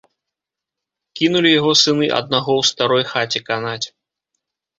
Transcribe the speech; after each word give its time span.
Кінулі 1.19 1.49
яго 1.59 1.71
сыны 1.81 2.07
аднаго 2.19 2.51
ў 2.63 2.71
старой 2.71 3.05
хаце 3.11 3.39
канаць. 3.53 3.87